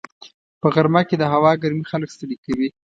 [0.61, 2.69] په غرمه کې د هوا ګرمي خلک ستړي کوي